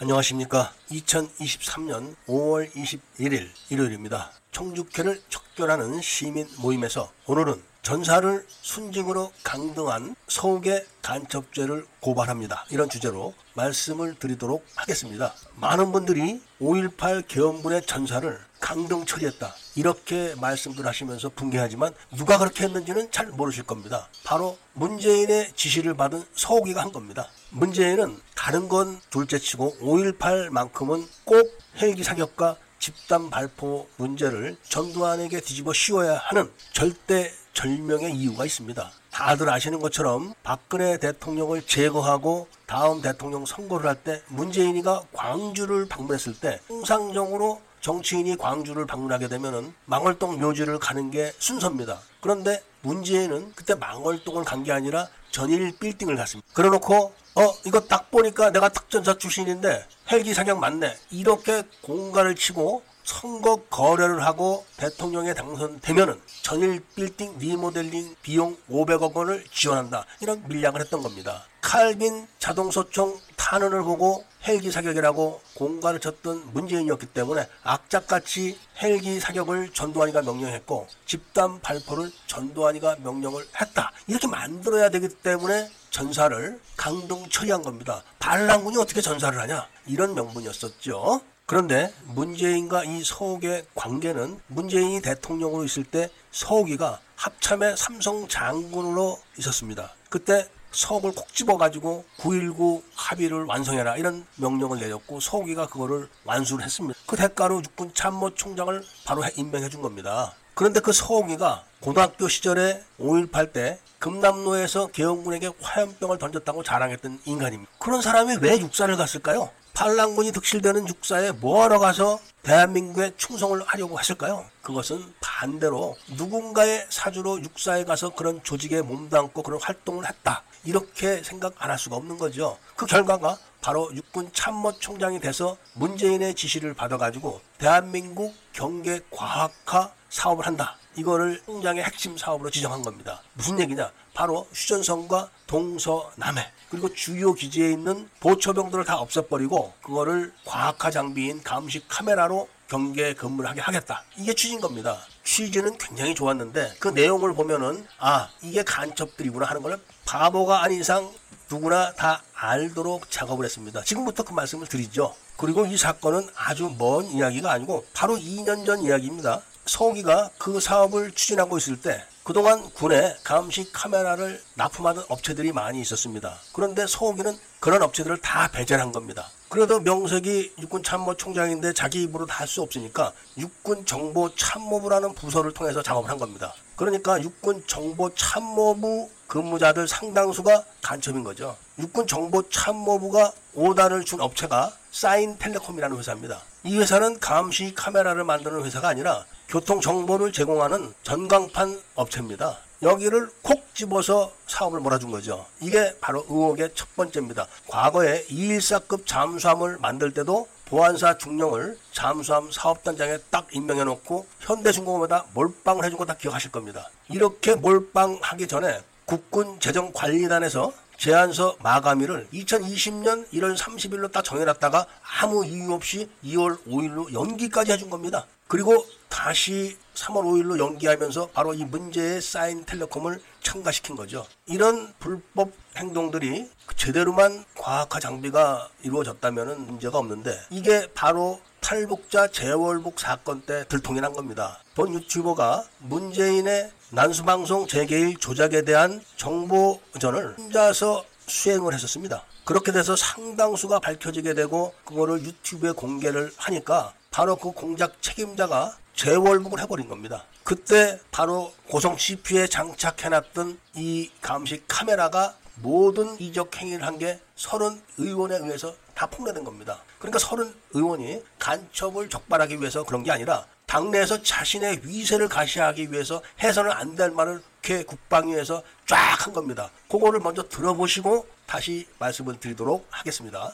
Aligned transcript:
안녕하십니까. 0.00 0.72
2023년 0.92 2.14
5월 2.28 2.70
21일 2.72 3.48
일요일입니다. 3.68 4.30
총주회를 4.52 5.20
척결하는 5.28 6.00
시민 6.00 6.46
모임에서 6.58 7.10
오늘은 7.26 7.60
전사를 7.82 8.46
순직으로 8.62 9.32
강등한 9.42 10.14
서욱의 10.28 10.86
간첩죄를 11.02 11.84
고발합니다. 11.98 12.66
이런 12.70 12.88
주제로 12.88 13.34
말씀을 13.54 14.14
드리도록 14.14 14.64
하겠습니다. 14.76 15.34
많은 15.56 15.90
분들이 15.90 16.40
5.18 16.60 17.26
계엄군의 17.26 17.84
전사를 17.86 18.38
강등 18.60 19.04
처리했다. 19.04 19.52
이렇게 19.78 20.34
말씀들 20.40 20.84
하시면서 20.84 21.28
붕괴하지만 21.28 21.94
누가 22.16 22.36
그렇게 22.36 22.64
했는지는 22.64 23.12
잘 23.12 23.28
모르실 23.28 23.62
겁니다. 23.62 24.08
바로 24.24 24.58
문재인의 24.72 25.52
지시를 25.54 25.94
받은 25.94 26.24
서욱이가 26.34 26.82
한 26.82 26.90
겁니다. 26.90 27.28
문재인은 27.50 28.20
다른 28.34 28.68
건 28.68 29.00
둘째치고 29.10 29.76
5.18만큼은 29.80 31.06
꼭 31.24 31.56
헬기 31.80 32.02
사격과 32.02 32.56
집단 32.80 33.30
발포 33.30 33.86
문제를 33.98 34.56
전두환에게 34.68 35.40
뒤집어 35.40 35.72
씌워야 35.72 36.16
하는 36.24 36.50
절대 36.72 37.32
절명의 37.52 38.16
이유가 38.16 38.44
있습니다. 38.44 38.90
다들 39.12 39.48
아시는 39.48 39.78
것처럼 39.78 40.34
박근혜 40.42 40.98
대통령을 40.98 41.62
제거하고 41.62 42.48
다음 42.66 43.00
대통령 43.00 43.46
선거를 43.46 43.88
할 43.88 43.96
때 44.02 44.22
문재인이가 44.26 45.02
광주를 45.12 45.86
방문했을 45.88 46.34
때 46.38 46.60
통상적으로 46.66 47.60
정치인이 47.80 48.36
광주를 48.36 48.86
방문하게 48.86 49.28
되면은 49.28 49.72
망월동 49.86 50.40
묘지를 50.40 50.78
가는 50.78 51.10
게 51.10 51.32
순서입니다. 51.38 52.00
그런데 52.20 52.62
문재인은 52.82 53.52
그때 53.54 53.74
망월동을 53.74 54.44
간 54.44 54.62
게 54.62 54.72
아니라 54.72 55.08
전일 55.30 55.72
빌딩을 55.78 56.16
갔습니다. 56.16 56.48
그래놓고 56.54 57.12
어 57.36 57.54
이거 57.64 57.80
딱 57.80 58.10
보니까 58.10 58.50
내가 58.50 58.68
특전사 58.68 59.16
출신인데 59.16 59.86
헬기 60.10 60.34
사격 60.34 60.58
맞네 60.58 60.96
이렇게 61.10 61.62
공간을 61.82 62.34
치고 62.34 62.82
선거 63.08 63.56
거래를 63.70 64.22
하고 64.22 64.66
대통령에 64.76 65.32
당선되면은 65.32 66.20
전일 66.42 66.84
빌딩 66.94 67.38
리모델링 67.38 68.14
비용 68.20 68.54
500억 68.70 69.14
원을 69.14 69.44
지원한다. 69.50 70.04
이런 70.20 70.46
밀약을 70.46 70.82
했던 70.82 71.02
겁니다. 71.02 71.42
칼빈 71.62 72.28
자동소총 72.38 73.18
탄원을 73.36 73.82
보고 73.82 74.24
헬기 74.46 74.70
사격이라고 74.70 75.40
공간을 75.54 76.00
쳤던 76.00 76.52
문재인이었기 76.52 77.06
때문에 77.06 77.48
악착같이 77.62 78.58
헬기 78.82 79.18
사격을 79.20 79.70
전두환이가 79.70 80.20
명령했고 80.20 80.86
집단 81.06 81.60
발포를 81.60 82.12
전두환이가 82.26 82.96
명령을 83.02 83.42
했다. 83.58 83.90
이렇게 84.06 84.26
만들어야 84.26 84.90
되기 84.90 85.08
때문에 85.08 85.70
전사를 85.90 86.60
강동 86.76 87.26
처리한 87.30 87.62
겁니다. 87.62 88.02
반란군이 88.18 88.76
어떻게 88.76 89.00
전사를 89.00 89.40
하냐? 89.40 89.66
이런 89.86 90.14
명분이었었죠. 90.14 91.22
그런데 91.48 91.90
문재인과 92.08 92.84
이 92.84 93.02
서욱의 93.02 93.64
관계는 93.74 94.38
문재인이 94.48 95.00
대통령으로 95.00 95.64
있을 95.64 95.82
때 95.82 96.10
서욱이가 96.30 97.00
합참의 97.16 97.74
삼성 97.74 98.28
장군으로 98.28 99.18
있었습니다. 99.38 99.94
그때 100.10 100.46
서욱을 100.72 101.12
콕 101.14 101.32
집어가지고 101.32 102.04
9.19 102.18 102.82
합의를 102.94 103.44
완성해라 103.44 103.96
이런 103.96 104.26
명령을 104.36 104.78
내렸고 104.78 105.20
서욱이가 105.20 105.68
그거를 105.68 106.10
완수를 106.26 106.66
했습니다. 106.66 107.00
그 107.06 107.16
대가로 107.16 107.62
육군 107.64 107.94
참모 107.94 108.34
총장을 108.34 108.84
바로 109.06 109.22
임명해 109.34 109.70
준 109.70 109.80
겁니다. 109.80 110.34
그런데 110.52 110.80
그 110.80 110.92
서욱이가 110.92 111.64
고등학교 111.80 112.28
시절에 112.28 112.84
5.18 113.00 113.54
때 113.54 113.78
금남로에서 114.00 114.88
계엄군에게 114.88 115.52
화염병을 115.62 116.18
던졌다고 116.18 116.62
자랑했던 116.62 117.20
인간입니다. 117.24 117.72
그런 117.78 118.02
사람이 118.02 118.36
왜 118.42 118.60
육사를 118.60 118.94
갔을까요? 118.98 119.50
반란군이 119.78 120.32
득실되는 120.32 120.88
육사에 120.88 121.30
뭐하러 121.30 121.78
가서 121.78 122.18
대한민국에 122.42 123.12
충성을 123.16 123.62
하려고 123.64 124.00
했을까요? 124.00 124.44
그것은 124.60 125.14
반대로 125.20 125.96
누군가의 126.16 126.84
사주로 126.90 127.40
육사에 127.40 127.84
가서 127.84 128.08
그런 128.10 128.42
조직에 128.42 128.82
몸담고 128.82 129.40
그런 129.44 129.60
활동을 129.62 130.08
했다. 130.08 130.42
이렇게 130.64 131.22
생각 131.22 131.54
안 131.58 131.70
할 131.70 131.78
수가 131.78 131.94
없는 131.94 132.18
거죠. 132.18 132.58
그 132.74 132.86
결과가 132.86 133.38
바로 133.60 133.88
육군 133.94 134.32
참모총장이 134.32 135.20
돼서 135.20 135.56
문재인의 135.74 136.34
지시를 136.34 136.74
받아가지고 136.74 137.40
대한민국 137.58 138.34
경계 138.52 139.00
과학화 139.12 139.92
사업을 140.10 140.44
한다. 140.44 140.76
이거를 140.96 141.40
총장의 141.46 141.84
핵심 141.84 142.18
사업으로 142.18 142.50
지정한 142.50 142.82
겁니다. 142.82 143.22
무슨 143.34 143.60
얘기냐? 143.60 143.92
바로 144.12 144.48
휴전선과 144.52 145.30
동서남해 145.48 146.52
그리고 146.70 146.92
주요 146.94 147.32
기지에 147.32 147.72
있는 147.72 148.08
보초병들을 148.20 148.84
다 148.84 148.98
없애버리고 148.98 149.72
그거를 149.82 150.32
과학화 150.44 150.92
장비인 150.92 151.42
감시 151.42 151.82
카메라로 151.88 152.48
경계 152.68 153.14
근무를 153.14 153.48
하게 153.48 153.62
하겠다. 153.62 154.04
이게 154.16 154.34
취지인 154.34 154.60
겁니다. 154.60 154.98
취지는 155.24 155.78
굉장히 155.78 156.14
좋았는데 156.14 156.74
그 156.78 156.88
내용을 156.88 157.34
보면은 157.34 157.86
아 157.98 158.28
이게 158.42 158.62
간첩들이구나 158.62 159.46
하는 159.46 159.62
걸 159.62 159.80
바보가 160.04 160.62
아닌 160.62 160.80
이상 160.80 161.10
누구나 161.50 161.92
다 161.94 162.22
알도록 162.34 163.10
작업을 163.10 163.46
했습니다. 163.46 163.82
지금부터 163.82 164.22
그 164.22 164.34
말씀을 164.34 164.66
드리죠. 164.66 165.14
그리고 165.38 165.64
이 165.64 165.78
사건은 165.78 166.28
아주 166.36 166.74
먼 166.78 167.06
이야기가 167.06 167.50
아니고 167.50 167.86
바로 167.94 168.16
2년 168.18 168.66
전 168.66 168.82
이야기입니다. 168.82 169.40
서기가 169.64 170.30
그 170.38 170.60
사업을 170.60 171.12
추진하고 171.12 171.56
있을 171.56 171.80
때 171.80 172.04
그동안 172.28 172.68
군에 172.74 173.16
감시 173.24 173.72
카메라를 173.72 174.38
납품하는 174.52 175.02
업체들이 175.08 175.50
많이 175.50 175.80
있었습니다. 175.80 176.38
그런데 176.52 176.86
서기는 176.86 177.34
그런 177.58 177.82
업체들을 177.82 178.18
다 178.18 178.48
배제한 178.48 178.92
겁니다. 178.92 179.30
그래도 179.48 179.80
명색이 179.80 180.56
육군 180.58 180.82
참모 180.82 181.16
총장인데 181.16 181.72
자기 181.72 182.02
입으로 182.02 182.26
다 182.26 182.40
할 182.40 182.46
수 182.46 182.60
없으니까 182.60 183.12
육군 183.38 183.86
정보 183.86 184.34
참모부라는 184.34 185.14
부서를 185.14 185.52
통해서 185.54 185.82
작업을 185.82 186.10
한 186.10 186.18
겁니다. 186.18 186.52
그러니까 186.76 187.18
육군 187.22 187.64
정보 187.66 188.14
참모부 188.14 189.08
근무자들 189.26 189.88
상당수가 189.88 190.64
간첩인 190.82 191.24
거죠. 191.24 191.56
육군 191.78 192.06
정보 192.06 192.46
참모부가 192.50 193.32
오다를 193.54 194.04
준 194.04 194.20
업체가 194.20 194.74
사인텔레콤이라는 194.92 195.96
회사입니다. 195.96 196.42
이 196.64 196.76
회사는 196.76 197.20
감시 197.20 197.74
카메라를 197.74 198.24
만드는 198.24 198.66
회사가 198.66 198.88
아니라 198.88 199.24
교통 199.48 199.80
정보를 199.80 200.30
제공하는 200.32 200.92
전광판 201.02 201.80
업체입니다. 201.94 202.58
여기를 202.82 203.30
콕 203.42 203.74
집어서 203.74 204.30
사업을 204.46 204.78
몰아준 204.80 205.10
거죠. 205.10 205.46
이게 205.60 205.94
바로 206.00 206.24
의혹의 206.28 206.70
첫 206.74 206.94
번째입니다. 206.94 207.46
과거에 207.66 208.24
214급 208.26 209.06
잠수함을 209.06 209.78
만들 209.78 210.12
때도 210.12 210.46
보안사 210.66 211.16
중령을 211.16 211.78
잠수함 211.92 212.52
사업단장에 212.52 213.18
딱 213.30 213.48
임명해 213.52 213.84
놓고 213.84 214.26
현대중공업에다 214.40 215.24
몰빵을 215.32 215.84
해준 215.84 215.98
거 215.98 216.04
다 216.04 216.14
기억하실 216.14 216.52
겁니다. 216.52 216.90
이렇게 217.08 217.54
몰빵하기 217.54 218.46
전에 218.48 218.82
국군 219.06 219.58
재정관리단에서 219.60 220.72
제안서 220.98 221.56
마감일을 221.62 222.28
2020년 222.34 223.26
1월 223.32 223.56
30일로 223.56 224.12
딱 224.12 224.22
정해놨다가 224.24 224.84
아무 225.20 225.46
이유 225.46 225.72
없이 225.72 226.10
2월 226.24 226.62
5일로 226.66 227.12
연기까지 227.14 227.72
해준 227.72 227.88
겁니다. 227.88 228.26
그리고 228.46 228.84
다시 229.08 229.76
3월 229.94 230.22
5일로 230.22 230.58
연기하면서 230.58 231.28
바로 231.28 231.54
이 231.54 231.64
문제의 231.64 232.20
사인 232.22 232.64
텔레콤을 232.64 233.20
첨가시킨 233.42 233.96
거죠. 233.96 234.26
이런 234.46 234.94
불법 234.98 235.50
행동들이 235.76 236.50
제대로만 236.76 237.44
과학화 237.56 237.98
장비가 238.00 238.68
이루어졌다면 238.82 239.66
문제가 239.66 239.98
없는데 239.98 240.38
이게 240.50 240.86
바로 240.94 241.40
탈북자 241.60 242.28
재월북 242.28 243.00
사건 243.00 243.42
때 243.42 243.64
들통이 243.68 244.00
난 244.00 244.12
겁니다. 244.12 244.62
본 244.74 244.94
유튜버가 244.94 245.64
문재인의 245.78 246.70
난수방송 246.90 247.66
재개일 247.66 248.16
조작에 248.18 248.62
대한 248.62 249.02
정보전을 249.16 250.38
혼자서 250.38 251.04
수행을 251.26 251.74
했었습니다. 251.74 252.24
그렇게 252.44 252.72
돼서 252.72 252.96
상당수가 252.96 253.80
밝혀지게 253.80 254.34
되고 254.34 254.72
그거를 254.84 255.22
유튜브에 255.22 255.72
공개를 255.72 256.32
하니까 256.36 256.94
바로 257.10 257.36
그 257.36 257.50
공작 257.50 258.00
책임자가 258.00 258.76
재월북을 258.98 259.60
해버린 259.60 259.88
겁니다. 259.88 260.24
그때 260.42 260.98
바로 261.12 261.52
고성 261.68 261.96
CP에 261.96 262.48
장착해놨던 262.48 263.58
이 263.76 264.10
감시 264.20 264.62
카메라가 264.66 265.36
모든 265.62 266.20
이적 266.20 266.56
행위를 266.56 266.84
한 266.84 266.98
게 266.98 267.20
서른 267.36 267.80
의원에 267.98 268.36
의해서 268.38 268.74
다 268.94 269.06
폭로된 269.06 269.44
겁니다. 269.44 269.78
그러니까 270.00 270.18
서른 270.18 270.52
의원이 270.72 271.22
간첩을 271.38 272.08
적발하기 272.10 272.58
위해서 272.60 272.82
그런 272.82 273.04
게 273.04 273.12
아니라 273.12 273.46
당내에서 273.66 274.20
자신의 274.24 274.80
위세를 274.82 275.28
가시하기 275.28 275.92
위해서 275.92 276.20
해서는 276.42 276.72
안 276.72 276.96
될 276.96 277.12
말을 277.12 277.40
국회 277.62 277.84
국방위에서 277.84 278.62
쫙 278.86 278.96
한 279.26 279.32
겁니다. 279.32 279.70
그거를 279.88 280.18
먼저 280.18 280.48
들어보시고 280.48 281.28
다시 281.46 281.86
말씀을 282.00 282.40
드리도록 282.40 282.86
하겠습니다. 282.90 283.52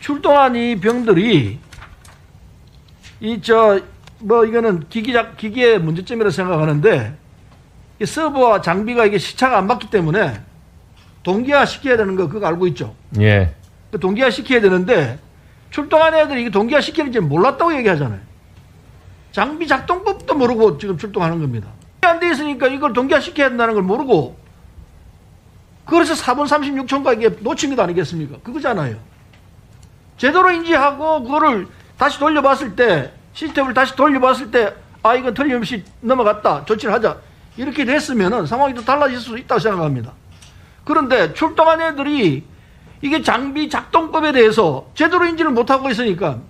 출동한 0.00 0.54
이 0.56 0.78
병들이 0.78 1.58
이 3.20 3.40
저 3.40 3.80
뭐 4.20 4.44
이거는 4.46 4.88
기기작 4.88 5.36
기기의 5.36 5.78
문제점이라 5.80 6.28
고 6.28 6.30
생각하는데 6.30 7.14
이 8.00 8.06
서버와 8.06 8.60
장비가 8.62 9.04
이게 9.04 9.18
시차가 9.18 9.58
안 9.58 9.66
맞기 9.66 9.90
때문에 9.90 10.40
동기화 11.24 11.66
시켜야 11.66 11.96
되는 11.96 12.16
거 12.16 12.28
그거 12.28 12.46
알고 12.46 12.66
있죠? 12.68 12.94
예. 13.20 13.54
그 13.90 13.98
동기화 14.00 14.30
시켜야 14.30 14.60
되는데 14.60 15.18
출동한 15.70 16.14
애들이 16.14 16.42
이게 16.42 16.50
동기화 16.50 16.80
시키는지 16.80 17.20
몰랐다고 17.20 17.74
얘기하잖아요. 17.76 18.20
장비 19.32 19.66
작동법도 19.66 20.34
모르고 20.34 20.78
지금 20.78 20.96
출동하는 20.96 21.40
겁니다. 21.40 21.68
안 22.02 22.20
돼 22.20 22.30
있으니까 22.30 22.68
이걸 22.68 22.92
동기화 22.92 23.20
시켜야 23.20 23.48
된다는 23.48 23.74
걸 23.74 23.82
모르고 23.82 24.36
그래서 25.86 26.14
4분 26.14 26.46
36초가 26.46 27.16
이게 27.18 27.28
놓친 27.40 27.74
것 27.76 27.82
아니겠습니까? 27.82 28.38
그거잖아요. 28.42 28.96
제대로 30.16 30.50
인지하고 30.50 31.22
그거를 31.24 31.66
다시 31.98 32.18
돌려봤을 32.18 32.76
때 32.76 33.12
시스템을 33.32 33.74
다시 33.74 33.94
돌려봤을 33.96 34.50
때 34.50 34.84
아 35.04 35.14
이건 35.14 35.34
틀림없이 35.34 35.84
넘어갔다 36.00 36.64
조치를 36.64 36.92
하자 36.94 37.18
이렇게 37.58 37.84
됐으면은 37.84 38.46
상황이 38.46 38.72
또 38.72 38.82
달라질 38.82 39.20
수 39.20 39.38
있다고 39.38 39.60
생각합니다. 39.60 40.12
그런데 40.82 41.32
출동한 41.34 41.80
애들이 41.80 42.42
이게 43.02 43.22
장비 43.22 43.68
작동법에 43.68 44.32
대해서 44.32 44.86
제대로 44.94 45.26
인지를 45.26 45.50
못하고 45.50 45.90
있으니까 45.90 46.40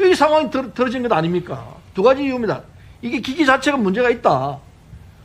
이 0.00 0.14
상황이 0.14 0.50
들, 0.50 0.74
들어진 0.74 1.04
것 1.04 1.12
아닙니까? 1.12 1.64
두 1.94 2.02
가지 2.02 2.24
이유입니다. 2.24 2.62
이게 3.02 3.20
기기 3.20 3.46
자체가 3.46 3.76
문제가 3.76 4.10
있다. 4.10 4.58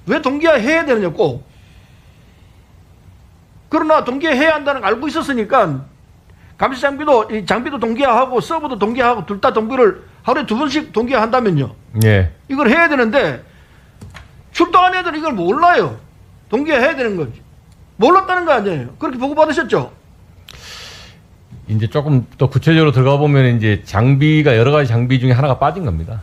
왜 0.05 0.21
동기화 0.21 0.53
해야 0.53 0.85
되느냐 0.85 1.09
꼭. 1.09 1.47
그러나 3.69 4.03
동기화 4.03 4.33
해야 4.33 4.53
한다는 4.53 4.81
걸 4.81 4.91
알고 4.91 5.07
있었으니까 5.07 5.83
감시 6.63 6.79
장비도 6.79 7.25
이 7.29 7.45
장비도 7.45 7.77
동기화하고 7.77 8.39
서버도 8.39 8.79
동기화하고 8.79 9.25
둘 9.25 9.41
다 9.41 9.51
동기를 9.51 10.01
하루에 10.21 10.45
두 10.45 10.57
번씩 10.57 10.93
동기화한다면요. 10.93 11.69
예. 12.05 12.31
이걸 12.47 12.69
해야 12.69 12.87
되는데 12.87 13.43
출동한 14.53 14.95
애들은 14.95 15.19
이걸 15.19 15.33
몰라요. 15.33 15.97
동기화 16.47 16.77
해야 16.77 16.95
되는 16.95 17.17
거지. 17.17 17.41
몰랐다는 17.97 18.45
거 18.45 18.53
아니에요. 18.53 18.95
그렇게 18.97 19.17
보고 19.17 19.35
받으셨죠? 19.35 19.91
이제 21.67 21.87
조금 21.87 22.25
더 22.37 22.49
구체적으로 22.49 22.93
들어가 22.93 23.17
보면 23.17 23.57
이제 23.57 23.81
장비가 23.83 24.55
여러 24.55 24.71
가지 24.71 24.87
장비 24.87 25.19
중에 25.19 25.33
하나가 25.33 25.59
빠진 25.59 25.83
겁니다. 25.83 26.21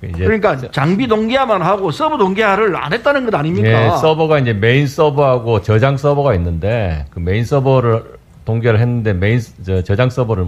그 0.00 0.12
그러니까 0.12 0.56
장비 0.70 1.08
동기화만 1.08 1.62
하고 1.62 1.90
서버 1.90 2.16
동기화를 2.16 2.76
안 2.76 2.92
했다는 2.92 3.24
것 3.24 3.34
아닙니까? 3.34 3.68
예, 3.68 3.88
서버가 4.00 4.38
이제 4.38 4.52
메인 4.52 4.86
서버하고 4.86 5.62
저장 5.62 5.96
서버가 5.96 6.34
있는데 6.36 7.06
그 7.10 7.18
메인 7.18 7.44
서버를 7.44 8.19
동기화를 8.44 8.80
했는데 8.80 9.12
메인 9.12 9.40
저, 9.64 9.82
저장 9.82 10.10
서버를 10.10 10.46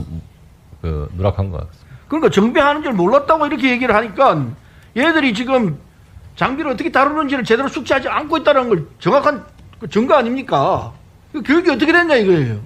그 0.80 1.08
누락한 1.16 1.50
것 1.50 1.58
같습니다. 1.68 1.92
그러니까 2.08 2.30
정비하는 2.30 2.82
줄 2.82 2.92
몰랐다고 2.92 3.46
이렇게 3.46 3.70
얘기를 3.70 3.94
하니까 3.94 4.46
얘들이 4.96 5.32
지금 5.34 5.78
장비를 6.36 6.70
어떻게 6.72 6.90
다루는지를 6.90 7.44
제대로 7.44 7.68
숙지하지 7.68 8.08
않고 8.08 8.38
있다는 8.38 8.68
걸 8.68 8.86
정확한 8.98 9.46
그 9.78 9.88
증거 9.88 10.14
아닙니까? 10.14 10.92
그 11.32 11.42
교육이 11.42 11.70
어떻게 11.70 11.92
됐냐 11.92 12.16
이거예요. 12.16 12.60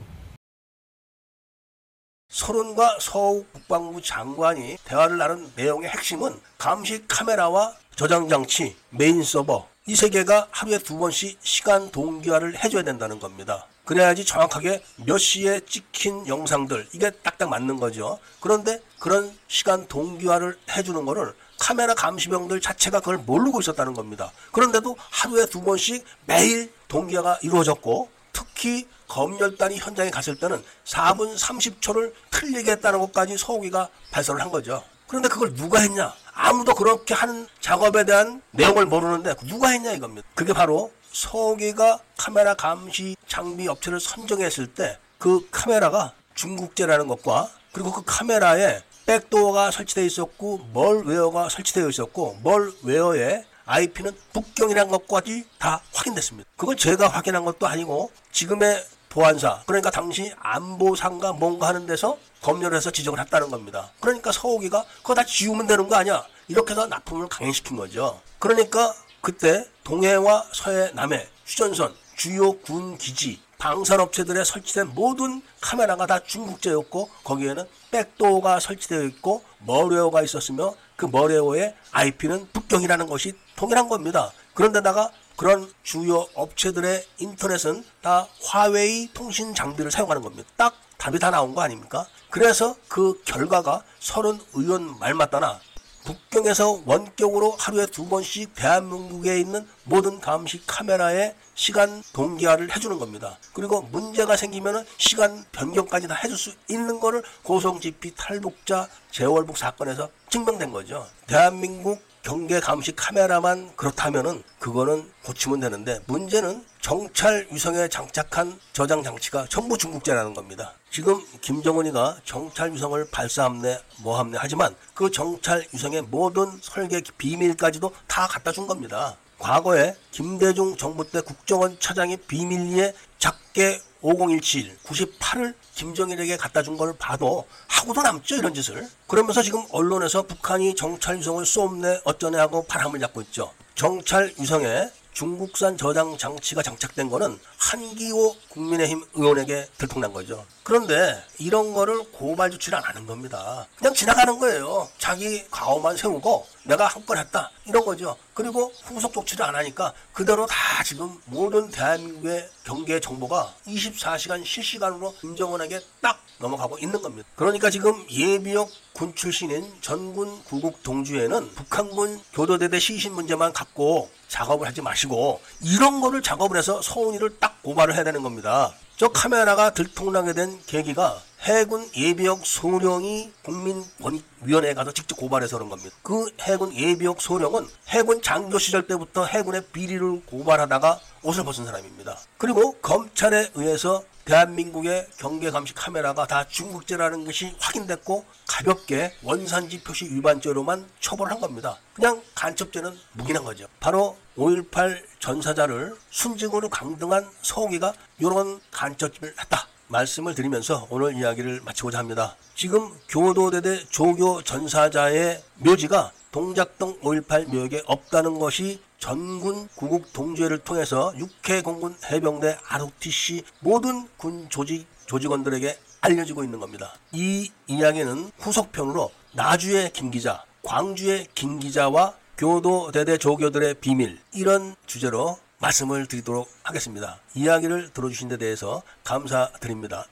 서른과 2.29 2.99
서욱 3.01 3.51
국방부 3.53 4.03
장관이 4.03 4.77
대화를 4.85 5.17
나눈 5.17 5.51
내용의 5.57 5.89
핵심은 5.91 6.35
감시 6.59 7.07
카메라와 7.07 7.73
저장 7.95 8.29
장치, 8.29 8.77
메인 8.91 9.23
서버 9.23 9.69
이 9.89 9.95
세 9.95 10.09
개가 10.09 10.49
하루에 10.51 10.79
두 10.79 10.99
번씩 10.99 11.39
시간 11.43 11.91
동기화를 11.93 12.63
해줘야 12.63 12.83
된다는 12.83 13.21
겁니다. 13.21 13.67
그래야지 13.87 14.25
정확하게 14.25 14.83
몇 14.97 15.17
시에 15.17 15.61
찍힌 15.61 16.27
영상들 16.27 16.89
이게 16.93 17.11
딱딱 17.11 17.49
맞는 17.49 17.79
거죠. 17.79 18.19
그런데 18.41 18.81
그런 18.99 19.33
시간 19.47 19.87
동기화를 19.87 20.59
해주는 20.77 21.05
거를 21.07 21.33
카메라 21.59 21.95
감시병들 21.95 22.61
자체가 22.61 22.99
그걸 22.99 23.19
모르고 23.19 23.61
있었다는 23.61 23.95
겁니다. 23.95 24.33
그런데도 24.51 24.97
하루에 24.99 25.47
두 25.47 25.63
번씩 25.63 26.05
매일 26.27 26.71
동기화가 26.89 27.39
이루어졌고 27.43 28.11
특히 28.33 28.89
검열단이 29.07 29.79
현장에 29.79 30.11
갔을 30.11 30.37
때는 30.37 30.63
4분 30.85 31.39
30초를 31.39 32.13
틀리게 32.31 32.73
했다는 32.73 32.99
것까지 32.99 33.39
서욱이가 33.39 33.89
발설을 34.11 34.41
한 34.41 34.51
거죠. 34.51 34.83
그런데 35.07 35.29
그걸 35.29 35.55
누가 35.55 35.79
했냐? 35.79 36.13
아무도 36.35 36.75
그렇게 36.75 37.15
하는 37.15 37.47
작업에 37.61 38.05
대한 38.05 38.43
내용을 38.51 38.85
모르는데 38.87 39.35
누가 39.47 39.69
했냐 39.69 39.93
이겁니다. 39.93 40.27
그게 40.35 40.53
바로 40.53 40.91
서욱이가 41.17 42.01
카메라 42.19 42.55
감시 42.55 43.17
장비 43.27 43.69
업체를 43.69 44.01
선정했을 44.01 44.67
때 44.69 44.99
그 45.19 45.49
카메라가 45.51 46.13
중국제라는 46.35 47.07
것과 47.09 47.51
그리고 47.73 47.93
그 47.93 48.03
카메라에 48.05 48.83
백도어가 49.07 49.71
설치되어 49.71 50.05
있었고 50.05 50.69
멀웨어가 50.73 51.49
설치되어 51.49 51.89
있었고 51.89 52.39
멀웨어에 52.43 53.45
IP는 53.65 54.17
북경이라는 54.33 54.91
것까지 54.91 55.45
다 55.59 55.81
확인됐습니다. 55.93 56.49
그걸 56.57 56.77
제가 56.77 57.09
확인한 57.09 57.45
것도 57.45 57.67
아니고 57.67 58.11
지금의 58.31 58.85
보안사 59.09 59.63
그러니까 59.67 59.91
당시 59.91 60.33
안보상가 60.39 61.33
뭔가 61.33 61.69
하는 61.69 61.87
데서 61.87 62.19
검열해서 62.43 62.91
지적을 62.91 63.19
했다는 63.21 63.51
겁니다. 63.51 63.91
그러니까 64.01 64.31
서욱이가 64.31 64.85
그거 64.99 65.15
다 65.15 65.25
지우면 65.25 65.67
되는 65.67 65.89
거 65.89 65.97
아니야? 65.97 66.25
이렇게 66.49 66.73
해서 66.73 66.87
납품을 66.87 67.29
강행시킨 67.29 67.77
거죠. 67.77 68.21
그러니까 68.39 68.95
그때 69.27 69.67
동해와 69.83 70.45
서해, 70.53 70.93
남해, 70.95 71.27
휴전선, 71.47 71.93
주요 72.15 72.53
군 72.59 72.97
기지, 72.97 73.41
방산업체들에 73.59 74.45
설치된 74.45 74.95
모든 74.95 75.43
카메라가 75.61 76.07
다 76.07 76.21
중국제였고 76.21 77.09
거기에는 77.25 77.65
백도어가 77.91 78.61
설치되어 78.61 79.03
있고 79.03 79.43
머레어가 79.67 80.23
있었으며 80.23 80.77
그 80.95 81.07
머레어의 81.07 81.75
IP는 81.91 82.51
북경이라는 82.53 83.09
것이 83.09 83.33
통일한 83.57 83.89
겁니다. 83.89 84.31
그런데다가 84.55 85.11
그런 85.35 85.69
주요 85.83 86.29
업체들의 86.35 87.05
인터넷은 87.19 87.85
다 88.03 88.29
화웨이 88.45 89.13
통신 89.13 89.57
장비를 89.57 89.91
사용하는 89.91 90.23
겁니다. 90.23 90.49
딱 90.57 90.77
답이 90.99 91.19
다 91.19 91.33
나온 91.33 91.53
거 91.53 91.63
아닙니까? 91.63 92.07
그래서 92.31 92.77
그 92.87 93.21
결과가 93.25 93.83
서른 93.99 94.39
의원 94.55 94.97
말 95.01 95.15
맞다나 95.15 95.59
북경에서 96.07 96.83
원격으로 96.87 97.51
하루에 97.59 97.87
두 97.87 98.09
번씩 98.09 98.55
대한민국에 98.55 99.41
있는 99.41 99.67
모든 99.83 100.21
감시 100.21 100.65
카메라에 100.65 101.35
시간 101.57 102.03
동기화를 102.13 102.75
해주는 102.75 102.97
겁니다. 102.99 103.39
그리고 103.53 103.83
문제가 103.83 104.37
생기면 104.37 104.87
시간 104.99 105.45
변경까지 105.51 106.07
다 106.07 106.15
해줄 106.15 106.39
수 106.39 106.53
있는 106.71 107.01
거를 107.01 107.25
고성지피 107.43 108.15
탈북자 108.15 108.89
재월북 109.11 109.59
사건에서 109.59 110.09
증명된 110.31 110.71
거죠. 110.71 111.09
대한민국 111.27 112.01
경계 112.27 112.59
감시 112.59 112.91
카메라만 112.97 113.71
그렇다면은 113.77 114.43
그거는 114.59 115.09
고치면 115.23 115.61
되는데 115.61 116.01
문제는 116.09 116.65
정찰 116.81 117.47
위성에 117.53 117.87
장착한 117.87 118.59
저장 118.73 119.05
장치가 119.05 119.47
전부 119.49 119.79
중국제라는 119.79 120.35
겁니다. 120.35 120.73
지금 120.91 121.25
김정은이가 121.41 122.17
정찰 122.25 122.73
위성을 122.73 123.09
발사함네 123.13 123.79
뭐함네 124.03 124.39
하지만 124.41 124.75
그 124.93 125.09
정찰 125.09 125.65
위성의 125.73 126.03
모든 126.03 126.51
설계 126.61 127.01
비밀까지도 127.17 127.93
다 128.09 128.27
갖다 128.27 128.51
준 128.51 128.67
겁니다. 128.67 129.17
과거에 129.39 129.95
김대중 130.11 130.77
정부 130.77 131.09
때 131.09 131.21
국정원 131.21 131.79
차장의 131.79 132.17
비밀리에 132.27 132.93
작게 133.21 133.81
5017, 134.03 134.79
98을 134.85 135.55
김정일에게 135.75 136.37
갖다 136.37 136.63
준 136.63 136.77
걸 136.77 136.95
봐도 136.99 137.47
하고도 137.69 138.03
남죠 138.03 138.37
이런 138.37 138.53
짓을. 138.55 138.87
그러면서 139.07 139.43
지금 139.43 139.65
언론에서 139.71 140.23
북한이 140.23 140.75
정찰 140.75 141.17
위성을 141.19 141.45
쏘네 141.45 142.01
어쩌네 142.05 142.39
하고 142.39 142.65
바람을 142.67 143.01
잡고 143.01 143.23
있죠. 143.23 143.53
정찰 143.75 144.33
위성에 144.39 144.91
중국산 145.13 145.79
저장 145.79 146.19
장치가 146.19 146.63
장착된 146.63 147.09
거는 147.09 147.39
한기호 147.59 148.37
국민의힘 148.51 149.05
의원에게 149.15 149.69
들통난 149.79 150.13
거죠. 150.13 150.45
그런데 150.63 151.23
이런 151.39 151.73
거를 151.73 152.03
고발 152.13 152.51
조치를 152.51 152.77
안 152.79 152.85
하는 152.85 153.07
겁니다. 153.07 153.67
그냥 153.79 153.95
지나가는 153.95 154.39
거예요. 154.39 154.89
자기 154.99 155.45
과오만 155.51 155.97
세우고 155.97 156.47
내가 156.65 156.87
한 156.87 157.07
건 157.07 157.19
했다. 157.19 157.51
이런 157.67 157.85
거죠. 157.85 158.17
그리고 158.35 158.73
후속 158.85 159.13
조치를 159.13 159.45
안 159.47 159.55
하니까 159.55 159.93
그대로 160.13 160.45
다 160.47 160.83
지금 160.83 161.17
모든 161.27 161.71
대한민국의 161.71 162.49
경계 162.65 162.99
정보가 162.99 163.55
24시간 163.69 164.45
실시간으로 164.45 165.15
김정은에게 165.21 165.79
딱 166.01 166.21
넘어가고 166.39 166.79
있는 166.79 167.01
겁니다. 167.01 167.29
그러니까 167.37 167.71
지금 167.71 168.05
예비역 168.11 168.69
군 168.93 169.15
출신인 169.15 169.73
전군 169.81 170.43
구국 170.45 170.83
동주에는 170.83 171.55
북한군 171.55 172.21
교도대대 172.33 172.81
시신 172.81 173.13
문제만 173.15 173.53
갖고 173.53 174.11
작업을 174.29 174.67
하지 174.67 174.83
마시고 174.83 175.41
이런 175.63 176.01
거를 176.01 176.23
작업을 176.23 176.57
해서 176.59 176.83
서훈이를 176.83 177.39
딱 177.39 177.46
고발을 177.63 177.95
해야 177.95 178.05
되는 178.05 178.23
겁니다. 178.23 178.73
저 178.97 179.09
카메라가 179.09 179.71
들통나게 179.75 180.33
된 180.33 180.59
계기가 180.67 181.21
해군 181.43 181.89
예비역 181.95 182.47
소령이 182.47 183.31
국민권익위원회에 183.43 184.75
가서 184.75 184.93
직접 184.93 185.17
고발해서 185.17 185.57
그런 185.57 185.69
겁니다. 185.69 185.95
그 186.03 186.31
해군 186.41 186.75
예비역 186.75 187.21
소령은 187.21 187.69
해군 187.89 188.23
장교 188.23 188.59
시절 188.59 188.87
때부터 188.87 189.27
해군의 189.27 189.67
비리를 189.73 190.23
고발하다가 190.25 190.99
옷을 191.23 191.45
벗은 191.45 191.67
사람입니다. 191.67 192.19
그리고 192.39 192.73
검찰에 192.81 193.51
의해서 193.55 194.03
대한민국의 194.27 195.07
경계 195.17 195.51
감시 195.51 195.73
카메라가 195.73 196.27
다 196.27 196.47
중국제라는 196.49 197.25
것이 197.25 197.55
확인됐고 197.61 198.25
가볍게 198.47 199.15
원산지 199.23 199.83
표시 199.83 200.07
위반죄로만 200.07 200.85
처벌한 201.01 201.41
겁니다. 201.41 201.79
그냥 201.95 202.21
간첩죄는 202.35 202.93
묵인한 203.13 203.45
거죠. 203.45 203.67
바로 203.79 204.17
5.18 204.37 205.03
전사자를 205.21 205.97
순직으로 206.11 206.69
강등한 206.69 207.29
서욱이가 207.43 207.95
이런 208.19 208.61
간첩죄를 208.73 209.35
했다. 209.41 209.69
말씀을 209.89 210.35
드리면서 210.35 210.89
오늘 210.91 211.17
이야기를 211.17 211.61
마치고자 211.65 211.99
합니다. 211.99 212.37
지금 212.57 212.93
교도대대 213.09 213.87
조교 213.91 214.43
전사자의 214.43 215.41
묘지가 215.59 216.11
동작동 216.33 216.99
5.18 217.01 217.47
묘역에 217.47 217.85
없다는 217.87 218.41
것이 218.41 218.81
전군 218.99 219.69
구국 219.75 220.13
동주회를 220.13 220.59
통해서 220.59 221.13
육해 221.17 221.63
공군 221.63 221.97
해병대 222.11 222.59
ROTC 222.69 223.43
모든 223.61 224.09
군 224.17 224.49
조직 224.49 224.87
조직원들에게 225.07 225.79
알려지고 226.01 226.45
있는 226.45 226.61
겁니다. 226.61 226.95
이 227.13 227.51
이야기는 227.67 228.31
후속편으로 228.39 229.11
나주의 229.33 229.93
김 229.93 230.11
기자, 230.11 230.45
광주의 230.63 231.27
김 231.35 231.59
기자와 231.59 232.15
교도대대 232.39 233.19
조교들의 233.19 233.75
비밀 233.75 234.19
이런 234.33 234.77
주제로 234.87 235.39
말씀을 235.59 236.07
드리도록 236.07 236.51
하겠습니다. 236.63 237.19
이야기를 237.35 237.91
들어주신 237.91 238.29
데 238.29 238.37
대해서 238.37 238.83
감사드립니다. 239.05 240.07